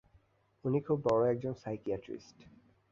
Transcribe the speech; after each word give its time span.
উনি 0.63 0.79
খুব 0.81 0.97
বড় 1.03 1.21
একজন 1.31 1.53
সাইকিয়াট্রিস্ট। 1.53 2.37